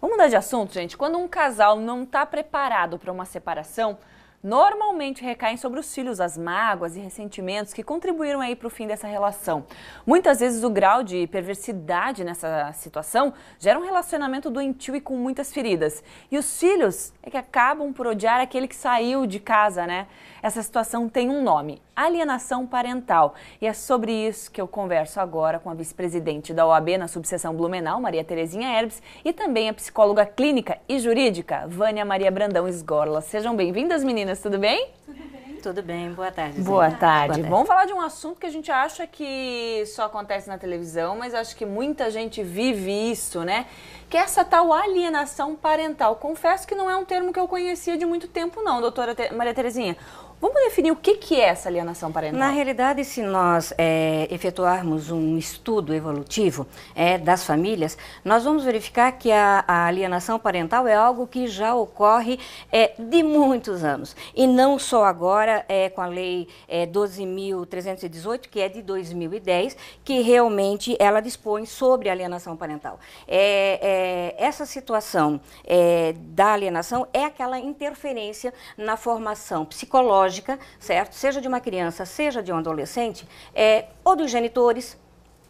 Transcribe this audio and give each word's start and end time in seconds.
Vamos 0.00 0.16
mudar 0.16 0.28
de 0.28 0.36
assunto, 0.36 0.72
gente. 0.72 0.96
Quando 0.96 1.18
um 1.18 1.26
casal 1.26 1.80
não 1.80 2.04
está 2.04 2.24
preparado 2.24 3.00
para 3.00 3.10
uma 3.10 3.24
separação, 3.24 3.98
normalmente 4.40 5.24
recaem 5.24 5.56
sobre 5.56 5.80
os 5.80 5.92
filhos 5.92 6.20
as 6.20 6.38
mágoas 6.38 6.94
e 6.94 7.00
ressentimentos 7.00 7.72
que 7.72 7.82
contribuíram 7.82 8.40
aí 8.40 8.54
para 8.54 8.68
o 8.68 8.70
fim 8.70 8.86
dessa 8.86 9.08
relação. 9.08 9.66
Muitas 10.06 10.38
vezes 10.38 10.62
o 10.62 10.70
grau 10.70 11.02
de 11.02 11.26
perversidade 11.26 12.22
nessa 12.22 12.72
situação 12.74 13.34
gera 13.58 13.76
um 13.76 13.82
relacionamento 13.82 14.48
doentio 14.48 14.94
e 14.94 15.00
com 15.00 15.16
muitas 15.16 15.52
feridas. 15.52 16.04
E 16.30 16.38
os 16.38 16.60
filhos 16.60 17.12
é 17.20 17.28
que 17.28 17.36
acabam 17.36 17.92
por 17.92 18.06
odiar 18.06 18.40
aquele 18.40 18.68
que 18.68 18.76
saiu 18.76 19.26
de 19.26 19.40
casa, 19.40 19.84
né? 19.84 20.06
Essa 20.40 20.62
situação 20.62 21.08
tem 21.08 21.28
um 21.28 21.42
nome: 21.42 21.82
alienação 22.04 22.66
parental. 22.66 23.34
E 23.60 23.66
é 23.66 23.72
sobre 23.72 24.12
isso 24.12 24.50
que 24.50 24.60
eu 24.60 24.68
converso 24.68 25.20
agora 25.20 25.58
com 25.58 25.68
a 25.68 25.74
vice-presidente 25.74 26.54
da 26.54 26.66
OAB 26.66 26.90
na 26.98 27.08
subseção 27.08 27.54
Blumenau, 27.54 28.00
Maria 28.00 28.22
Terezinha 28.22 28.78
Herbes, 28.78 29.02
e 29.24 29.32
também 29.32 29.68
a 29.68 29.74
psicóloga 29.74 30.24
clínica 30.24 30.78
e 30.88 30.98
jurídica, 30.98 31.66
Vânia 31.66 32.04
Maria 32.04 32.30
Brandão 32.30 32.68
Esgorla. 32.68 33.20
Sejam 33.20 33.56
bem-vindas, 33.56 34.04
meninas, 34.04 34.40
tudo 34.40 34.58
bem? 34.58 34.90
Tudo 35.04 35.18
bem. 35.18 35.38
Tudo 35.60 35.82
bem, 35.82 36.12
boa 36.12 36.30
tarde. 36.30 36.62
Boa 36.62 36.90
tarde. 36.90 36.98
boa 36.98 36.98
tarde. 36.98 37.42
Vamos 37.42 37.66
falar 37.66 37.84
de 37.84 37.92
um 37.92 38.00
assunto 38.00 38.38
que 38.38 38.46
a 38.46 38.50
gente 38.50 38.70
acha 38.70 39.06
que 39.08 39.82
só 39.86 40.04
acontece 40.04 40.48
na 40.48 40.56
televisão, 40.56 41.18
mas 41.18 41.34
acho 41.34 41.56
que 41.56 41.66
muita 41.66 42.10
gente 42.12 42.44
vive 42.44 42.92
isso, 43.10 43.42
né? 43.42 43.66
Que 44.08 44.16
é 44.16 44.20
essa 44.20 44.44
tal 44.44 44.72
alienação 44.72 45.56
parental. 45.56 46.14
Confesso 46.16 46.66
que 46.66 46.76
não 46.76 46.88
é 46.88 46.96
um 46.96 47.04
termo 47.04 47.32
que 47.32 47.40
eu 47.40 47.48
conhecia 47.48 47.98
de 47.98 48.06
muito 48.06 48.28
tempo, 48.28 48.62
não, 48.62 48.80
doutora 48.80 49.16
Maria 49.34 49.52
Terezinha. 49.52 49.96
Vamos 50.40 50.62
definir 50.62 50.92
o 50.92 50.96
que, 50.96 51.16
que 51.16 51.34
é 51.34 51.46
essa 51.48 51.68
alienação 51.68 52.12
parental? 52.12 52.38
Na 52.38 52.50
realidade, 52.50 53.04
se 53.04 53.22
nós 53.22 53.74
é, 53.76 54.28
efetuarmos 54.30 55.10
um 55.10 55.36
estudo 55.36 55.92
evolutivo 55.92 56.64
é, 56.94 57.18
das 57.18 57.42
famílias, 57.42 57.98
nós 58.24 58.44
vamos 58.44 58.64
verificar 58.64 59.10
que 59.10 59.32
a, 59.32 59.64
a, 59.66 59.86
alienação 59.86 60.38
parental 60.38 60.86
é 60.86 60.94
algo 60.94 61.26
que 61.26 61.48
já 61.48 61.74
ocorre 61.74 62.38
é, 62.70 62.92
de 62.96 63.20
muitos 63.24 63.82
anos. 63.82 64.14
E 64.32 64.46
não 64.46 64.78
só 64.78 65.04
agora 65.04 65.64
é, 65.68 65.88
com 65.88 66.00
a 66.00 66.06
Lei 66.06 66.46
é, 66.68 66.86
12.318, 66.86 68.42
que 68.48 68.60
é 68.60 68.68
de 68.68 68.80
2010, 68.80 69.76
que 70.04 70.20
realmente 70.20 70.96
ela 71.00 71.20
dispõe 71.20 71.66
sobre 71.66 72.08
alienação 72.08 72.56
parental. 72.56 73.00
É, 73.26 73.80
é, 73.82 74.27
essa 74.48 74.66
situação 74.66 75.40
é, 75.64 76.14
da 76.18 76.52
alienação 76.52 77.06
é 77.12 77.24
aquela 77.24 77.58
interferência 77.58 78.52
na 78.76 78.96
formação 78.96 79.64
psicológica 79.64 80.58
certo? 80.78 81.14
Seja 81.14 81.40
de 81.40 81.48
uma 81.48 81.60
criança, 81.60 82.04
seja 82.04 82.42
de 82.42 82.52
um 82.52 82.56
adolescente, 82.56 83.28
é, 83.54 83.86
ou 84.04 84.16
dos 84.16 84.30
genitores, 84.30 84.96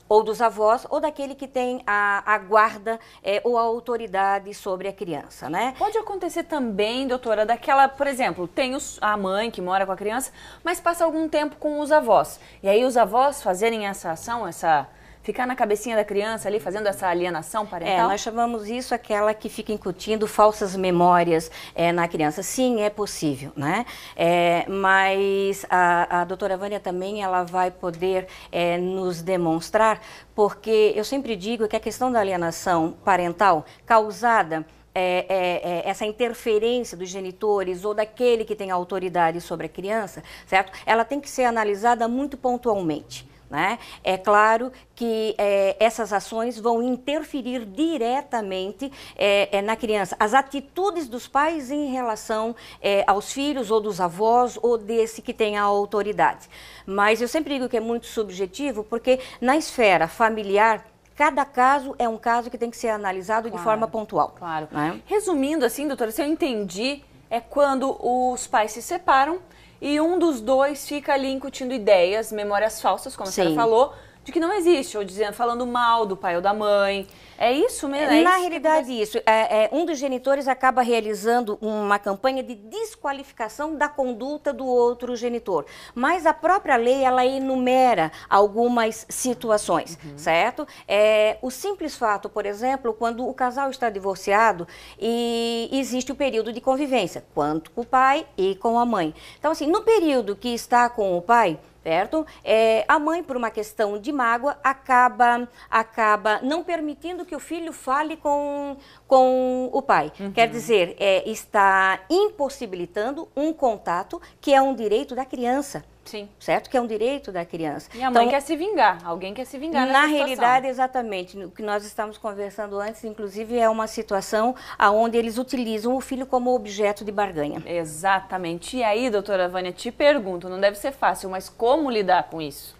ou 0.08 0.22
dos 0.22 0.40
avós, 0.40 0.86
ou 0.88 1.00
daquele 1.00 1.34
que 1.34 1.46
tem 1.46 1.82
a, 1.86 2.22
a 2.24 2.38
guarda 2.38 2.98
é, 3.22 3.42
ou 3.44 3.58
a 3.58 3.60
autoridade 3.60 4.54
sobre 4.54 4.88
a 4.88 4.92
criança, 4.92 5.50
né? 5.50 5.74
Pode 5.78 5.98
acontecer 5.98 6.44
também, 6.44 7.06
doutora, 7.06 7.44
daquela, 7.44 7.88
por 7.88 8.06
exemplo, 8.06 8.48
tem 8.48 8.74
os, 8.74 8.98
a 9.02 9.18
mãe 9.18 9.50
que 9.50 9.60
mora 9.60 9.84
com 9.84 9.92
a 9.92 9.96
criança, 9.96 10.32
mas 10.64 10.80
passa 10.80 11.04
algum 11.04 11.28
tempo 11.28 11.56
com 11.56 11.78
os 11.80 11.92
avós. 11.92 12.40
E 12.62 12.68
aí 12.68 12.86
os 12.86 12.96
avós 12.96 13.42
fazerem 13.42 13.86
essa 13.86 14.12
ação, 14.12 14.48
essa 14.48 14.88
ficar 15.28 15.46
na 15.46 15.54
cabecinha 15.54 15.94
da 15.94 16.04
criança 16.04 16.48
ali 16.48 16.58
fazendo 16.58 16.86
essa 16.86 17.06
alienação 17.06 17.66
parental? 17.66 18.06
É, 18.06 18.08
nós 18.08 18.18
chamamos 18.18 18.66
isso 18.66 18.94
aquela 18.94 19.34
que 19.34 19.50
fica 19.50 19.70
incutindo 19.70 20.26
falsas 20.26 20.74
memórias 20.74 21.50
é, 21.74 21.92
na 21.92 22.08
criança. 22.08 22.42
Sim, 22.42 22.80
é 22.80 22.88
possível, 22.88 23.52
né? 23.54 23.84
É, 24.16 24.64
mas 24.66 25.66
a, 25.68 26.22
a 26.22 26.24
doutora 26.24 26.56
Vânia 26.56 26.80
também 26.80 27.22
ela 27.22 27.44
vai 27.44 27.70
poder 27.70 28.26
é, 28.50 28.78
nos 28.78 29.20
demonstrar, 29.20 30.00
porque 30.34 30.94
eu 30.96 31.04
sempre 31.04 31.36
digo 31.36 31.68
que 31.68 31.76
a 31.76 31.80
questão 31.80 32.10
da 32.10 32.20
alienação 32.20 32.96
parental 33.04 33.66
causada 33.84 34.64
é, 34.94 35.26
é, 35.28 35.60
é, 35.62 35.90
essa 35.90 36.06
interferência 36.06 36.96
dos 36.96 37.10
genitores 37.10 37.84
ou 37.84 37.92
daquele 37.92 38.46
que 38.46 38.56
tem 38.56 38.70
autoridade 38.70 39.42
sobre 39.42 39.66
a 39.66 39.68
criança, 39.68 40.22
certo? 40.46 40.72
Ela 40.86 41.04
tem 41.04 41.20
que 41.20 41.28
ser 41.28 41.44
analisada 41.44 42.08
muito 42.08 42.38
pontualmente. 42.38 43.28
Né? 43.50 43.78
É 44.04 44.18
claro 44.18 44.70
que 44.94 45.34
é, 45.38 45.74
essas 45.80 46.12
ações 46.12 46.58
vão 46.58 46.82
interferir 46.82 47.64
diretamente 47.64 48.92
é, 49.16 49.58
é, 49.58 49.62
na 49.62 49.74
criança. 49.74 50.14
As 50.20 50.34
atitudes 50.34 51.08
dos 51.08 51.26
pais 51.26 51.70
em 51.70 51.90
relação 51.90 52.54
é, 52.82 53.04
aos 53.06 53.32
filhos 53.32 53.70
ou 53.70 53.80
dos 53.80 54.02
avós 54.02 54.58
ou 54.62 54.76
desse 54.76 55.22
que 55.22 55.32
tem 55.32 55.56
a 55.56 55.62
autoridade. 55.62 56.46
Mas 56.84 57.22
eu 57.22 57.28
sempre 57.28 57.54
digo 57.54 57.70
que 57.70 57.76
é 57.76 57.80
muito 57.80 58.06
subjetivo, 58.06 58.84
porque 58.84 59.18
na 59.40 59.56
esfera 59.56 60.06
familiar, 60.06 60.86
cada 61.16 61.44
caso 61.44 61.94
é 61.98 62.06
um 62.06 62.18
caso 62.18 62.50
que 62.50 62.58
tem 62.58 62.70
que 62.70 62.76
ser 62.76 62.88
analisado 62.88 63.48
claro, 63.48 63.56
de 63.56 63.64
forma 63.64 63.88
pontual. 63.88 64.34
Claro. 64.38 64.68
Né? 64.70 65.00
Resumindo 65.06 65.64
assim, 65.64 65.88
doutora, 65.88 66.10
se 66.10 66.20
eu 66.20 66.26
entendi, 66.26 67.02
é 67.30 67.40
quando 67.40 67.96
os 68.00 68.46
pais 68.46 68.72
se 68.72 68.82
separam 68.82 69.38
e 69.80 70.00
um 70.00 70.18
dos 70.18 70.40
dois 70.40 70.86
fica 70.86 71.12
ali 71.12 71.30
incutindo 71.30 71.72
ideias, 71.72 72.32
memórias 72.32 72.80
falsas, 72.80 73.14
como 73.14 73.30
Sim. 73.30 73.42
a 73.42 73.44
senhora 73.44 73.62
falou, 73.62 73.94
de 74.28 74.32
que 74.32 74.40
não 74.40 74.52
existe, 74.52 74.96
ou 74.96 75.04
dizendo, 75.04 75.32
falando 75.32 75.66
mal 75.66 76.04
do 76.04 76.16
pai 76.16 76.36
ou 76.36 76.42
da 76.42 76.52
mãe. 76.52 77.06
É 77.38 77.52
isso 77.52 77.88
mesmo? 77.88 78.12
É 78.12 78.22
Na 78.22 78.32
isso 78.32 78.40
realidade, 78.40 78.86
que... 78.88 79.00
isso. 79.00 79.18
É, 79.24 79.64
é, 79.64 79.70
um 79.72 79.86
dos 79.86 79.98
genitores 79.98 80.46
acaba 80.48 80.82
realizando 80.82 81.56
uma 81.60 81.98
campanha 81.98 82.42
de 82.42 82.54
desqualificação 82.54 83.76
da 83.76 83.88
conduta 83.88 84.52
do 84.52 84.66
outro 84.66 85.16
genitor. 85.16 85.64
Mas 85.94 86.26
a 86.26 86.34
própria 86.34 86.76
lei, 86.76 87.04
ela 87.04 87.24
enumera 87.24 88.12
algumas 88.28 89.06
situações, 89.08 89.98
uhum. 90.04 90.18
certo? 90.18 90.66
É, 90.86 91.38
o 91.40 91.50
simples 91.50 91.96
fato, 91.96 92.28
por 92.28 92.44
exemplo, 92.44 92.92
quando 92.92 93.26
o 93.26 93.32
casal 93.32 93.70
está 93.70 93.88
divorciado 93.88 94.66
e 94.98 95.70
existe 95.72 96.12
o 96.12 96.16
período 96.16 96.52
de 96.52 96.60
convivência, 96.60 97.24
quanto 97.34 97.70
com 97.70 97.80
o 97.80 97.86
pai 97.86 98.26
e 98.36 98.56
com 98.56 98.78
a 98.78 98.84
mãe. 98.84 99.14
Então, 99.38 99.52
assim, 99.52 99.68
no 99.68 99.82
período 99.82 100.36
que 100.36 100.48
está 100.48 100.90
com 100.90 101.16
o 101.16 101.22
pai, 101.22 101.58
certo? 101.88 102.26
É, 102.44 102.84
a 102.86 102.98
mãe, 102.98 103.22
por 103.22 103.34
uma 103.34 103.50
questão 103.50 103.98
de 103.98 104.12
mágoa, 104.12 104.58
acaba, 104.62 105.48
acaba 105.70 106.38
não 106.42 106.62
permitindo 106.62 107.24
que 107.24 107.34
o 107.34 107.40
filho 107.40 107.72
fale 107.72 108.14
com, 108.18 108.76
com 109.06 109.70
o 109.72 109.80
pai. 109.80 110.12
Uhum. 110.20 110.30
Quer 110.30 110.50
dizer, 110.50 110.96
é, 111.00 111.26
está 111.26 112.00
impossibilitando 112.10 113.26
um 113.34 113.54
contato 113.54 114.20
que 114.38 114.52
é 114.52 114.60
um 114.60 114.74
direito 114.74 115.14
da 115.14 115.24
criança. 115.24 115.82
Sim. 116.08 116.26
Certo? 116.40 116.70
Que 116.70 116.76
é 116.78 116.80
um 116.80 116.86
direito 116.86 117.30
da 117.30 117.44
criança. 117.44 117.90
E 117.94 118.02
a 118.02 118.10
mãe 118.10 118.22
então, 118.22 118.28
quer 118.30 118.40
se 118.40 118.56
vingar, 118.56 118.98
alguém 119.04 119.34
quer 119.34 119.44
se 119.44 119.58
vingar 119.58 119.86
Na 119.86 120.06
realidade, 120.06 120.66
exatamente. 120.66 121.38
O 121.38 121.50
que 121.50 121.62
nós 121.62 121.84
estamos 121.84 122.16
conversando 122.16 122.80
antes, 122.80 123.04
inclusive, 123.04 123.58
é 123.58 123.68
uma 123.68 123.86
situação 123.86 124.54
onde 124.78 125.18
eles 125.18 125.36
utilizam 125.36 125.94
o 125.94 126.00
filho 126.00 126.24
como 126.24 126.54
objeto 126.54 127.04
de 127.04 127.12
barganha. 127.12 127.62
Exatamente. 127.66 128.78
E 128.78 128.82
aí, 128.82 129.10
doutora 129.10 129.48
Vânia, 129.48 129.70
te 129.70 129.92
pergunto, 129.92 130.48
não 130.48 130.58
deve 130.58 130.78
ser 130.78 130.92
fácil, 130.92 131.28
mas 131.28 131.50
como 131.50 131.90
lidar 131.90 132.30
com 132.30 132.40
isso? 132.40 132.74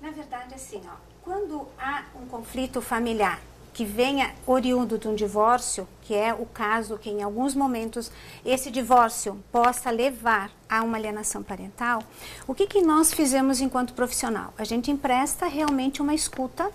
Na 0.00 0.10
verdade, 0.10 0.54
assim, 0.54 0.80
ó, 0.86 0.96
quando 1.22 1.68
há 1.78 2.04
um 2.18 2.26
conflito 2.26 2.80
familiar 2.80 3.38
que 3.80 3.84
venha 3.86 4.34
oriundo 4.46 4.98
de 4.98 5.08
um 5.08 5.14
divórcio, 5.14 5.88
que 6.02 6.14
é 6.14 6.34
o 6.34 6.44
caso 6.44 6.98
que 6.98 7.08
em 7.08 7.22
alguns 7.22 7.54
momentos 7.54 8.12
esse 8.44 8.70
divórcio 8.70 9.42
possa 9.50 9.90
levar 9.90 10.50
a 10.68 10.82
uma 10.82 10.98
alienação 10.98 11.42
parental, 11.42 12.02
o 12.46 12.54
que, 12.54 12.66
que 12.66 12.82
nós 12.82 13.10
fizemos 13.10 13.58
enquanto 13.58 13.94
profissional? 13.94 14.52
A 14.58 14.64
gente 14.64 14.90
empresta 14.90 15.46
realmente 15.46 16.02
uma 16.02 16.12
escuta 16.12 16.70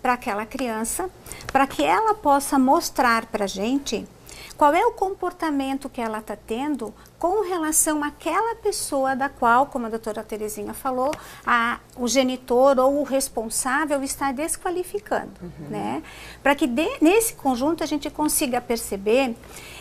para 0.00 0.12
aquela 0.12 0.46
criança, 0.46 1.10
para 1.52 1.66
que 1.66 1.82
ela 1.82 2.14
possa 2.14 2.56
mostrar 2.56 3.26
para 3.26 3.46
a 3.46 3.48
gente 3.48 4.06
qual 4.56 4.72
é 4.72 4.84
o 4.86 4.92
comportamento 4.92 5.88
que 5.88 6.00
ela 6.00 6.18
está 6.18 6.36
tendo 6.36 6.94
com 7.18 7.42
relação 7.42 8.04
àquela 8.04 8.54
pessoa 8.56 9.16
da 9.16 9.28
qual, 9.28 9.66
como 9.66 9.86
a 9.86 9.88
doutora 9.88 10.22
Terezinha 10.22 10.72
falou, 10.72 11.10
a, 11.44 11.80
o 11.96 12.06
genitor 12.06 12.78
ou 12.78 13.00
o 13.00 13.02
responsável 13.02 14.02
está 14.02 14.30
desqualificando, 14.30 15.32
uhum. 15.42 15.68
né? 15.68 16.02
Para 16.42 16.54
que 16.54 16.66
de, 16.66 16.88
nesse 17.00 17.34
conjunto 17.34 17.82
a 17.82 17.86
gente 17.86 18.08
consiga 18.10 18.60
perceber 18.60 19.34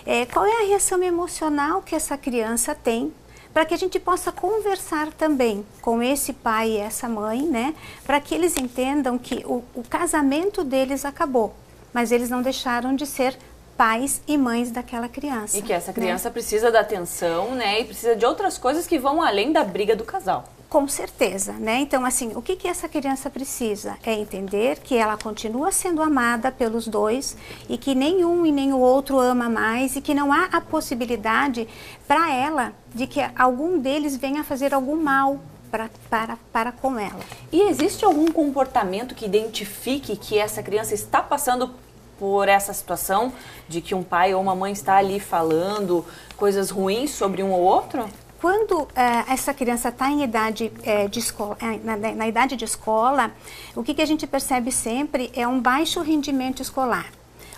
é, 0.05 0.25
qual 0.25 0.45
é 0.45 0.63
a 0.63 0.67
reação 0.67 1.01
emocional 1.03 1.81
que 1.81 1.95
essa 1.95 2.17
criança 2.17 2.73
tem 2.73 3.13
para 3.53 3.65
que 3.65 3.73
a 3.73 3.77
gente 3.77 3.99
possa 3.99 4.31
conversar 4.31 5.13
também 5.13 5.63
com 5.79 6.01
esse 6.01 6.33
pai 6.33 6.71
e 6.71 6.77
essa 6.77 7.07
mãe, 7.07 7.43
né? 7.43 7.75
Para 8.03 8.19
que 8.19 8.33
eles 8.33 8.57
entendam 8.57 9.17
que 9.17 9.45
o, 9.45 9.63
o 9.75 9.83
casamento 9.87 10.63
deles 10.63 11.05
acabou, 11.05 11.53
mas 11.93 12.11
eles 12.11 12.31
não 12.31 12.41
deixaram 12.41 12.95
de 12.95 13.05
ser 13.05 13.37
pais 13.77 14.21
e 14.27 14.37
mães 14.37 14.71
daquela 14.71 15.09
criança. 15.09 15.57
E 15.57 15.61
que 15.61 15.73
essa 15.73 15.91
né? 15.91 15.93
criança 15.93 16.29
né? 16.29 16.33
precisa 16.33 16.71
da 16.71 16.79
atenção, 16.79 17.55
né? 17.55 17.81
E 17.81 17.85
precisa 17.85 18.15
de 18.15 18.25
outras 18.25 18.57
coisas 18.57 18.87
que 18.87 18.97
vão 18.97 19.21
além 19.21 19.51
da 19.51 19.63
briga 19.63 19.95
do 19.95 20.03
casal. 20.03 20.45
Com 20.73 20.87
certeza, 20.87 21.53
né? 21.53 21.81
Então, 21.81 22.03
assim, 22.03 22.31
o 22.33 22.41
que, 22.41 22.55
que 22.55 22.67
essa 22.67 22.89
criança 22.89 23.29
precisa? 23.29 23.95
É 24.03 24.11
entender 24.11 24.79
que 24.79 24.95
ela 24.95 25.15
continua 25.15 25.71
sendo 25.71 26.01
amada 26.01 26.51
pelos 26.51 26.87
dois 26.87 27.37
e 27.69 27.77
que 27.77 27.93
nenhum 27.93 28.43
e 28.43 28.51
nem 28.51 28.73
o 28.73 28.79
outro 28.79 29.19
ama 29.19 29.47
mais 29.47 29.95
e 29.95 30.01
que 30.01 30.15
não 30.15 30.33
há 30.33 30.45
a 30.45 30.59
possibilidade 30.59 31.67
para 32.07 32.33
ela 32.33 32.73
de 32.91 33.05
que 33.05 33.19
algum 33.37 33.77
deles 33.77 34.17
venha 34.17 34.43
fazer 34.43 34.73
algum 34.73 34.95
mal 34.95 35.39
para, 35.69 35.91
para, 36.09 36.37
para 36.51 36.71
com 36.71 36.97
ela. 36.97 37.19
E 37.51 37.61
existe 37.69 38.03
algum 38.03 38.31
comportamento 38.31 39.13
que 39.13 39.25
identifique 39.25 40.15
que 40.15 40.39
essa 40.39 40.63
criança 40.63 40.95
está 40.95 41.21
passando 41.21 41.71
por 42.19 42.47
essa 42.47 42.73
situação 42.73 43.33
de 43.67 43.81
que 43.81 43.95
um 43.95 44.03
pai 44.03 44.33
ou 44.33 44.41
uma 44.41 44.55
mãe 44.55 44.71
está 44.71 44.97
ali 44.97 45.19
falando 45.19 46.05
coisas 46.37 46.69
ruins 46.69 47.11
sobre 47.11 47.43
um 47.43 47.51
ou 47.51 47.61
outro? 47.61 48.09
quando 48.43 48.89
eh, 48.93 49.23
essa 49.29 49.53
criança 49.53 49.87
está 49.87 50.11
em 50.11 50.21
idade 50.21 50.69
eh, 50.83 51.07
de 51.07 51.19
escola, 51.19 51.55
eh, 51.61 51.79
na, 51.81 51.95
na, 51.95 52.27
idade 52.27 52.57
de 52.57 52.65
escola, 52.65 53.31
o 53.73 53.81
que, 53.81 53.93
que 53.93 54.01
a 54.01 54.05
gente 54.05 54.27
percebe 54.27 54.69
sempre 54.69 55.31
é 55.33 55.47
um 55.47 55.61
baixo 55.61 56.01
rendimento 56.01 56.61
escolar 56.61 57.05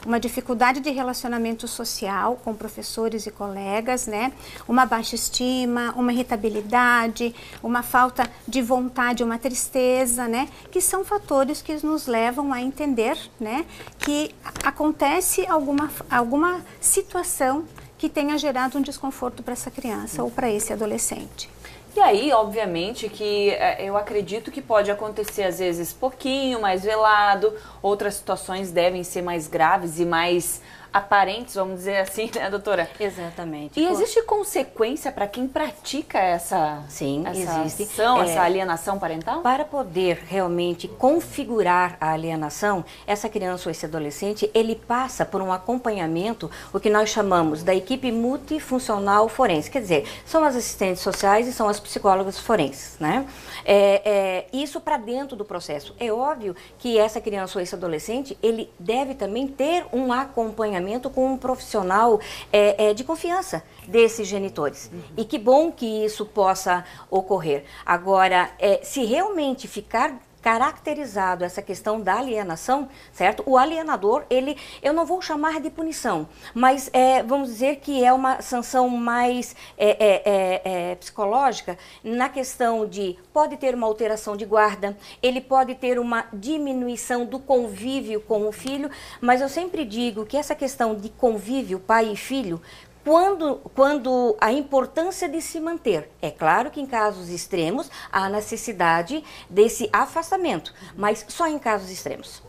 uma 0.05 0.19
dificuldade 0.19 0.79
de 0.79 0.89
relacionamento 0.91 1.67
social 1.67 2.39
com 2.43 2.53
professores 2.53 3.25
e 3.25 3.31
colegas, 3.31 4.07
né? 4.07 4.31
Uma 4.67 4.85
baixa 4.85 5.15
estima, 5.15 5.93
uma 5.97 6.13
irritabilidade, 6.13 7.33
uma 7.63 7.81
falta 7.81 8.29
de 8.47 8.61
vontade, 8.61 9.23
uma 9.23 9.37
tristeza, 9.37 10.27
né? 10.27 10.47
Que 10.71 10.79
são 10.79 11.03
fatores 11.03 11.61
que 11.61 11.85
nos 11.85 12.07
levam 12.07 12.53
a 12.53 12.61
entender, 12.61 13.17
né? 13.39 13.65
Que 13.97 14.33
acontece 14.63 15.45
alguma, 15.47 15.89
alguma 16.09 16.61
situação 16.79 17.65
que 17.97 18.09
tenha 18.09 18.37
gerado 18.37 18.77
um 18.77 18.81
desconforto 18.81 19.41
para 19.41 19.53
essa 19.53 19.71
criança 19.71 20.23
ou 20.23 20.29
para 20.29 20.51
esse 20.51 20.71
adolescente. 20.71 21.49
E 21.95 22.01
aí, 22.01 22.33
obviamente, 22.33 23.07
que 23.07 23.51
é, 23.51 23.81
eu 23.81 23.95
acredito 23.95 24.51
que 24.51 24.61
pode 24.61 24.91
acontecer 24.91 25.43
às 25.43 25.59
vezes 25.59 25.93
pouquinho 25.93 26.59
mais 26.59 26.83
velado, 26.83 27.53
outras 27.81 28.15
situações 28.15 28.69
devem 28.69 29.01
ser 29.01 29.21
mais 29.21 29.47
graves 29.47 29.97
e 29.97 30.05
mais 30.05 30.61
aparentes, 30.95 31.55
vamos 31.55 31.79
dizer 31.79 31.97
assim, 31.97 32.31
né, 32.33 32.49
doutora? 32.49 32.89
Exatamente. 32.97 33.77
E 33.77 33.85
existe 33.85 34.21
consequência 34.21 35.11
para 35.11 35.27
quem 35.27 35.45
pratica 35.45 36.17
essa, 36.17 36.83
Sim, 36.87 37.23
essa 37.27 37.65
existe. 37.65 37.83
ação, 37.83 38.23
é, 38.23 38.29
essa 38.29 38.41
alienação 38.41 38.97
parental? 38.97 39.41
Para 39.41 39.65
poder 39.65 40.23
realmente 40.25 40.87
configurar 40.87 41.97
a 41.99 42.13
alienação, 42.13 42.85
essa 43.05 43.27
criança 43.27 43.67
ou 43.67 43.71
esse 43.71 43.85
adolescente, 43.85 44.49
ele 44.53 44.73
passa 44.73 45.25
por 45.25 45.41
um 45.41 45.51
acompanhamento, 45.51 46.49
o 46.71 46.79
que 46.79 46.89
nós 46.89 47.09
chamamos 47.09 47.61
da 47.61 47.75
equipe 47.75 48.09
multifuncional 48.09 49.27
forense. 49.27 49.69
Quer 49.69 49.81
dizer, 49.81 50.07
são 50.25 50.45
as 50.45 50.55
assistentes 50.55 51.03
sociais 51.03 51.45
e 51.45 51.51
são 51.51 51.67
as 51.67 51.77
psicólogas 51.77 52.39
forenses, 52.39 52.95
né? 53.01 53.27
É, 53.65 54.01
é, 54.05 54.47
isso 54.53 54.79
para 54.79 54.95
dentro 54.95 55.35
do 55.35 55.43
processo. 55.43 55.93
É 55.99 56.09
óbvio 56.09 56.55
que 56.79 56.97
essa 56.97 57.19
criança 57.19 57.57
ou 57.57 57.61
esse 57.63 57.75
adolescente, 57.75 58.37
ele 58.41 58.69
deve 58.79 59.13
também 59.13 59.45
ter 59.45 59.85
um 59.91 60.13
acompanhamento 60.13 60.84
com 61.09 61.33
um 61.33 61.37
profissional 61.37 62.19
é, 62.51 62.89
é, 62.89 62.93
de 62.93 63.03
confiança 63.03 63.63
desses 63.87 64.27
genitores. 64.27 64.89
Uhum. 64.91 65.01
E 65.17 65.25
que 65.25 65.37
bom 65.37 65.71
que 65.71 66.05
isso 66.05 66.25
possa 66.25 66.85
ocorrer. 67.09 67.63
Agora, 67.85 68.51
é, 68.59 68.81
se 68.83 69.03
realmente 69.05 69.67
ficar 69.67 70.19
caracterizado 70.45 71.43
essa 71.43 71.59
questão 71.59 71.99
da 71.99 72.19
alienação, 72.19 72.87
certo? 73.11 73.41
O 73.47 73.57
alienador, 73.57 74.25
ele, 74.29 74.55
eu 74.79 74.93
não 74.93 75.03
vou 75.03 75.19
chamar 75.19 75.59
de 75.59 75.71
punição, 75.71 76.29
mas 76.53 76.87
é, 76.93 77.23
vamos 77.23 77.49
dizer 77.49 77.77
que 77.77 78.05
é 78.05 78.13
uma 78.13 78.43
sanção 78.43 78.87
mais 78.87 79.55
é, 79.75 79.89
é, 79.89 80.21
é, 80.23 80.91
é 80.91 80.95
psicológica 80.97 81.79
na 82.03 82.29
questão 82.29 82.87
de 82.87 83.17
pode 83.33 83.57
ter 83.57 83.73
uma 83.73 83.87
alteração 83.87 84.37
de 84.37 84.45
guarda, 84.45 84.95
ele 85.19 85.41
pode 85.41 85.73
ter 85.73 85.97
uma 85.97 86.27
diminuição 86.31 87.25
do 87.25 87.39
convívio 87.39 88.21
com 88.21 88.47
o 88.47 88.51
filho, 88.51 88.91
mas 89.19 89.41
eu 89.41 89.49
sempre 89.49 89.83
digo 89.83 90.27
que 90.27 90.37
essa 90.37 90.53
questão 90.53 90.93
de 90.93 91.09
convívio 91.09 91.79
pai 91.79 92.11
e 92.11 92.15
filho 92.15 92.61
quando, 93.05 93.61
quando 93.75 94.35
a 94.41 94.51
importância 94.51 95.29
de 95.29 95.39
se 95.39 95.59
manter. 95.59 96.09
É 96.19 96.31
claro 96.31 96.71
que 96.71 96.81
em 96.81 96.87
casos 96.87 97.29
extremos 97.29 97.89
há 98.11 98.27
necessidade 98.27 99.23
desse 99.47 99.87
afastamento, 99.93 100.73
mas 100.97 101.23
só 101.29 101.47
em 101.47 101.59
casos 101.59 101.91
extremos. 101.91 102.41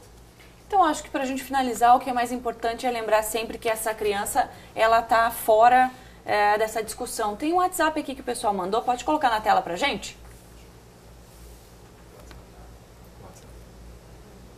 Então, 0.67 0.82
acho 0.82 1.03
que 1.03 1.11
para 1.11 1.23
a 1.23 1.26
gente 1.26 1.44
finalizar, 1.44 1.94
o 1.94 2.00
que 2.00 2.08
é 2.08 2.12
mais 2.12 2.32
importante 2.32 2.87
é 2.87 2.91
lembrar 2.91 3.23
sempre 3.23 3.58
que 3.58 3.69
essa 3.69 3.94
criança 3.94 4.50
ela 4.75 5.00
está 5.00 5.31
fora 5.31 5.91
é, 6.25 6.56
dessa 6.58 6.82
discussão. 6.82 7.37
Tem 7.37 7.53
um 7.53 7.56
WhatsApp 7.56 8.00
aqui 8.00 8.14
que 8.14 8.23
o 8.23 8.25
pessoal 8.25 8.55
mandou, 8.55 8.81
pode 8.82 9.05
colocar 9.05 9.29
na 9.29 9.41
tela 9.41 9.61
para 9.61 9.76
gente? 9.76 10.19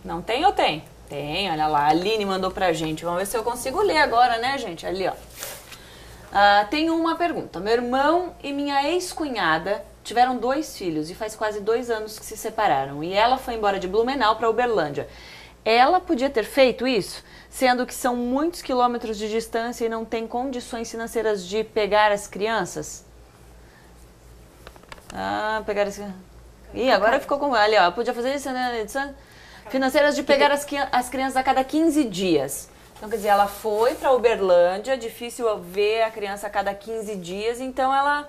Não 0.05 0.23
tem 0.23 0.47
ou 0.47 0.53
tem? 0.53 0.85
Tem, 1.09 1.51
olha 1.51 1.67
lá, 1.67 1.81
a 1.81 1.89
Aline 1.89 2.25
mandou 2.25 2.51
pra 2.51 2.73
gente. 2.73 3.05
Vamos 3.05 3.19
ver 3.19 3.27
se 3.27 3.37
eu 3.37 3.43
consigo 3.43 3.83
ler 3.83 3.99
agora, 3.99 4.39
né, 4.39 4.57
gente? 4.57 4.87
Ali, 4.87 5.07
ó. 5.09 5.13
Uh, 6.31 6.69
tenho 6.69 6.95
uma 6.95 7.17
pergunta. 7.17 7.59
Meu 7.59 7.73
irmão 7.73 8.35
e 8.43 8.53
minha 8.53 8.87
ex-cunhada 8.89 9.83
tiveram 10.05 10.37
dois 10.37 10.77
filhos 10.77 11.11
e 11.11 11.15
faz 11.15 11.35
quase 11.35 11.61
dois 11.61 11.91
anos 11.91 12.19
que 12.19 12.25
se 12.25 12.37
separaram. 12.37 13.03
E 13.03 13.13
ela 13.13 13.39
foi 13.39 13.55
embora 13.55 13.79
de 13.79 13.89
Blumenau 13.89 14.37
para 14.37 14.49
Uberlândia. 14.49 15.09
Ela 15.65 16.01
podia 16.01 16.31
ter 16.31 16.45
feito 16.45 16.87
isso, 16.87 17.23
sendo 17.51 17.85
que 17.85 17.95
são 17.95 18.17
muitos 18.17 18.63
quilômetros 18.63 19.19
de 19.19 19.29
distância 19.29 19.85
e 19.85 19.89
não 19.89 20.05
tem 20.05 20.27
condições 20.27 20.91
financeiras 20.91 21.45
de 21.47 21.65
pegar 21.65 22.13
as 22.13 22.27
crianças? 22.27 23.05
Ah, 25.13 25.63
pegar 25.67 25.87
as 25.87 25.95
crianças. 25.95 26.17
Ih, 26.75 26.91
agora 26.91 27.19
ficou 27.21 27.39
com. 27.39 27.55
Ali, 27.55 27.77
ó, 27.77 27.91
podia 27.91 28.15
fazer 28.15 28.35
isso, 28.35 28.51
né? 28.51 28.87
Financeiras 29.69 30.15
de 30.15 30.23
pegar 30.23 30.51
as, 30.51 30.67
as 30.93 31.09
crianças 31.09 31.37
a 31.37 31.43
cada 31.43 31.65
15 31.65 32.05
dias. 32.05 32.69
Então, 32.99 33.09
quer 33.09 33.17
dizer, 33.17 33.29
ela 33.29 33.47
foi 33.47 33.95
para 33.95 34.13
Uberlândia, 34.13 34.99
difícil 34.99 35.47
ver 35.61 36.03
a 36.03 36.11
criança 36.11 36.49
a 36.49 36.51
cada 36.51 36.75
15 36.75 37.15
dias, 37.17 37.61
então 37.61 37.95
ela. 37.95 38.29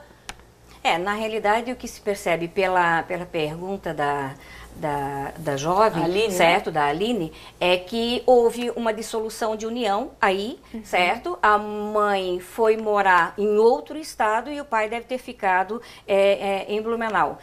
É, 0.84 0.98
na 0.98 1.14
realidade, 1.14 1.72
o 1.72 1.76
que 1.76 1.88
se 1.88 2.00
percebe 2.00 2.48
pela, 2.48 3.04
pela 3.04 3.26
pergunta 3.26 3.94
da, 3.94 4.36
da, 4.76 5.34
da 5.38 5.58
jovem, 5.58 6.04
Aline, 6.04 6.28
né? 6.28 6.34
certo, 6.34 6.68
né? 6.68 6.74
da 6.74 6.86
Aline, 6.86 7.34
é 7.60 7.78
que 7.78 8.24
houve 8.26 8.72
uma 8.76 8.94
dissolução 8.94 9.56
de 9.56 9.66
união 9.66 10.12
aí, 10.22 10.60
uhum. 10.74 10.86
certo? 10.86 11.38
A 11.42 11.58
mãe 11.58 12.40
foi 12.40 12.78
morar 12.78 13.34
em 13.38 13.58
outro 13.58 13.98
estado 13.98 14.52
e 14.52 14.62
o 14.62 14.66
pai 14.66 14.88
deve 14.88 15.06
ter 15.06 15.18
ficado 15.18 15.82
é, 16.08 16.16
é, 16.16 16.66
em 16.70 16.82
Blumenau. 16.82 17.40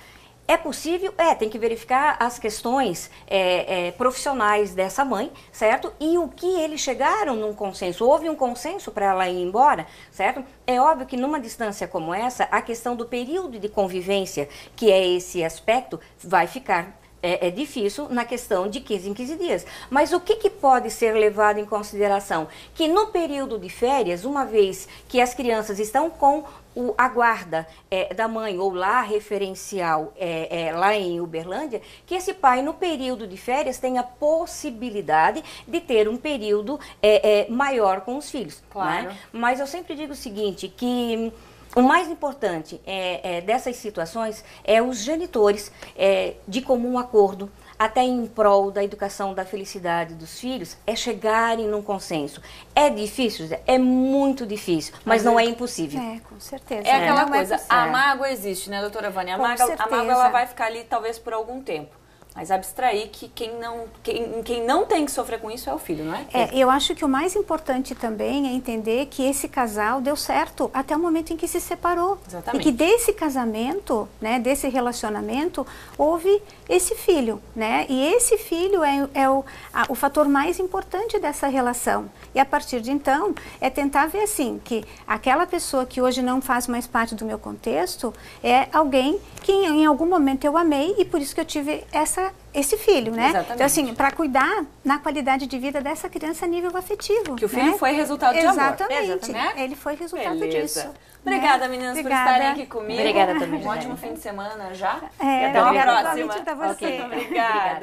É 0.48 0.56
possível? 0.56 1.12
É, 1.18 1.34
tem 1.34 1.48
que 1.48 1.58
verificar 1.58 2.16
as 2.20 2.38
questões 2.38 3.10
é, 3.26 3.88
é, 3.88 3.90
profissionais 3.92 4.74
dessa 4.74 5.04
mãe, 5.04 5.32
certo? 5.50 5.92
E 5.98 6.16
o 6.18 6.28
que 6.28 6.46
eles 6.60 6.80
chegaram 6.80 7.34
num 7.34 7.52
consenso. 7.52 8.06
Houve 8.06 8.30
um 8.30 8.36
consenso 8.36 8.92
para 8.92 9.06
ela 9.06 9.28
ir 9.28 9.42
embora, 9.42 9.88
certo? 10.12 10.44
É 10.64 10.80
óbvio 10.80 11.06
que 11.06 11.16
numa 11.16 11.40
distância 11.40 11.88
como 11.88 12.14
essa, 12.14 12.44
a 12.44 12.62
questão 12.62 12.94
do 12.94 13.06
período 13.06 13.58
de 13.58 13.68
convivência, 13.68 14.48
que 14.76 14.92
é 14.92 15.04
esse 15.04 15.42
aspecto, 15.42 15.98
vai 16.22 16.46
ficar 16.46 16.96
é, 17.26 17.48
é, 17.48 17.50
difícil 17.50 18.08
na 18.08 18.24
questão 18.24 18.68
de 18.68 18.78
15 18.78 19.10
em 19.10 19.14
15 19.14 19.36
dias. 19.36 19.66
Mas 19.90 20.12
o 20.12 20.20
que, 20.20 20.36
que 20.36 20.48
pode 20.48 20.90
ser 20.90 21.12
levado 21.12 21.58
em 21.58 21.64
consideração? 21.64 22.46
Que 22.72 22.86
no 22.86 23.08
período 23.08 23.58
de 23.58 23.68
férias, 23.68 24.24
uma 24.24 24.44
vez 24.44 24.88
que 25.08 25.20
as 25.20 25.34
crianças 25.34 25.80
estão 25.80 26.08
com 26.08 26.44
o, 26.76 26.94
a 26.96 27.08
guarda 27.08 27.66
é, 27.90 28.14
da 28.14 28.28
mãe 28.28 28.58
ou 28.58 28.72
lá 28.72 29.00
referencial 29.00 30.12
é, 30.16 30.66
é, 30.66 30.72
lá 30.72 30.94
em 30.94 31.20
Uberlândia, 31.20 31.82
que 32.06 32.14
esse 32.14 32.32
pai 32.34 32.62
no 32.62 32.74
período 32.74 33.26
de 33.26 33.36
férias 33.36 33.78
tenha 33.78 34.02
possibilidade 34.02 35.42
de 35.66 35.80
ter 35.80 36.08
um 36.08 36.18
período 36.18 36.78
é, 37.02 37.40
é, 37.40 37.50
maior 37.50 38.02
com 38.02 38.16
os 38.16 38.30
filhos. 38.30 38.60
Né? 38.60 38.66
Claro. 38.70 39.08
Né? 39.08 39.18
Mas 39.32 39.58
eu 39.58 39.66
sempre 39.66 39.96
digo 39.96 40.12
o 40.12 40.16
seguinte, 40.16 40.68
que 40.68 41.32
o 41.76 41.82
mais 41.82 42.08
importante 42.08 42.80
é, 42.86 43.36
é, 43.36 43.40
dessas 43.42 43.76
situações 43.76 44.42
é 44.64 44.82
os 44.82 45.02
genitores 45.02 45.70
é, 45.94 46.36
de 46.48 46.62
comum 46.62 46.98
acordo, 46.98 47.52
até 47.78 48.02
em 48.02 48.26
prol 48.26 48.70
da 48.70 48.82
educação 48.82 49.34
da 49.34 49.44
felicidade 49.44 50.14
dos 50.14 50.40
filhos, 50.40 50.78
é 50.86 50.96
chegarem 50.96 51.68
num 51.68 51.82
consenso. 51.82 52.40
É 52.74 52.88
difícil? 52.88 53.46
É 53.66 53.76
muito 53.76 54.46
difícil, 54.46 54.94
mas, 55.04 55.22
mas 55.22 55.24
não 55.24 55.38
é, 55.38 55.44
é 55.44 55.48
impossível. 55.50 56.00
É, 56.00 56.18
com 56.20 56.40
certeza. 56.40 56.88
É 56.88 56.92
aquela 56.92 57.24
é 57.24 57.26
coisa, 57.26 57.60
a 57.68 57.86
mágoa 57.88 58.30
existe, 58.30 58.70
né, 58.70 58.80
doutora 58.80 59.10
Vânia? 59.10 59.34
A 59.34 59.38
mágoa, 59.38 59.74
a 59.78 59.90
mágoa 59.90 60.12
ela 60.12 60.28
vai 60.30 60.46
ficar 60.46 60.68
ali 60.68 60.82
talvez 60.84 61.18
por 61.18 61.34
algum 61.34 61.60
tempo. 61.60 61.94
Mas 62.36 62.50
abstrair 62.50 63.08
que 63.10 63.28
quem 63.28 63.58
não, 63.58 63.84
quem, 64.02 64.42
quem 64.42 64.62
não 64.66 64.84
tem 64.84 65.06
que 65.06 65.10
sofrer 65.10 65.40
com 65.40 65.50
isso 65.50 65.70
é 65.70 65.74
o 65.74 65.78
filho, 65.78 66.04
não 66.04 66.14
é? 66.14 66.26
é? 66.34 66.50
Eu 66.52 66.68
acho 66.68 66.94
que 66.94 67.02
o 67.02 67.08
mais 67.08 67.34
importante 67.34 67.94
também 67.94 68.46
é 68.46 68.52
entender 68.52 69.06
que 69.06 69.22
esse 69.22 69.48
casal 69.48 70.02
deu 70.02 70.14
certo 70.14 70.70
até 70.74 70.94
o 70.94 70.98
momento 70.98 71.32
em 71.32 71.36
que 71.36 71.48
se 71.48 71.58
separou. 71.58 72.18
Exatamente. 72.28 72.60
E 72.60 72.64
que 72.64 72.70
desse 72.70 73.14
casamento, 73.14 74.06
né, 74.20 74.38
desse 74.38 74.68
relacionamento, 74.68 75.66
houve 75.96 76.42
esse 76.68 76.94
filho, 76.94 77.40
né? 77.54 77.86
E 77.88 78.06
esse 78.12 78.36
filho 78.36 78.84
é, 78.84 79.08
é 79.14 79.30
o, 79.30 79.42
a, 79.72 79.86
o 79.88 79.94
fator 79.94 80.28
mais 80.28 80.60
importante 80.60 81.18
dessa 81.18 81.46
relação. 81.46 82.10
E 82.34 82.38
a 82.38 82.44
partir 82.44 82.82
de 82.82 82.90
então, 82.90 83.34
é 83.62 83.70
tentar 83.70 84.08
ver 84.08 84.24
assim, 84.24 84.60
que 84.62 84.84
aquela 85.06 85.46
pessoa 85.46 85.86
que 85.86 86.02
hoje 86.02 86.20
não 86.20 86.42
faz 86.42 86.66
mais 86.66 86.86
parte 86.86 87.14
do 87.14 87.24
meu 87.24 87.38
contexto 87.38 88.12
é 88.44 88.68
alguém 88.74 89.18
que 89.42 89.52
em, 89.52 89.82
em 89.82 89.86
algum 89.86 90.06
momento 90.06 90.44
eu 90.44 90.58
amei 90.58 90.94
e 90.98 91.04
por 91.04 91.18
isso 91.20 91.34
que 91.34 91.40
eu 91.40 91.44
tive 91.44 91.82
essa 91.90 92.25
esse 92.52 92.76
filho, 92.76 93.12
né? 93.12 93.28
Exatamente. 93.28 93.52
Então, 93.54 93.66
assim, 93.66 93.94
para 93.94 94.10
cuidar 94.10 94.64
na 94.84 94.98
qualidade 94.98 95.46
de 95.46 95.58
vida 95.58 95.80
dessa 95.80 96.08
criança 96.08 96.44
a 96.44 96.48
nível 96.48 96.70
afetivo. 96.76 97.36
Que 97.36 97.44
o 97.44 97.48
filho 97.48 97.72
né? 97.72 97.78
foi 97.78 97.92
resultado 97.92 98.34
de 98.34 98.40
Exatamente. 98.40 98.82
amor. 98.82 99.02
Exatamente. 99.02 99.60
Ele 99.60 99.76
foi 99.76 99.94
resultado 99.94 100.38
Beleza. 100.38 100.80
disso. 100.80 100.94
Obrigada, 101.26 101.66
né? 101.66 101.68
meninas, 101.68 101.98
Obrigada. 101.98 102.24
por 102.24 102.30
estarem 102.32 102.52
aqui 102.52 102.66
comigo. 102.66 103.00
Obrigada 103.00 103.38
também. 103.38 103.64
Um 103.64 103.68
ótimo 103.68 103.96
fim 103.96 104.14
de 104.14 104.20
semana 104.20 104.72
já. 104.72 105.00
É, 105.18 105.42
e 105.42 105.44
até 105.46 105.58
a 105.58 105.82
próxima. 105.82 106.70
Okay. 106.70 107.02
Obrigada. 107.04 107.80